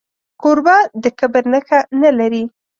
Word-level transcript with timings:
کوربه 0.41 0.77
د 1.03 1.05
کبر 1.19 1.43
نښه 1.51 1.79
نه 2.01 2.09
لري. 2.19 2.43